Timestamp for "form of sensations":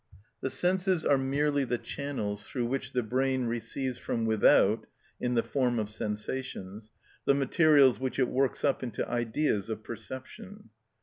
5.43-6.89